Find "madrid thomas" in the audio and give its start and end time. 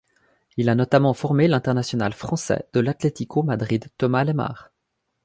3.43-4.23